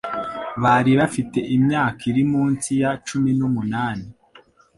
[0.63, 4.07] hari bafite imyaka iri munsi ya cumi nu munani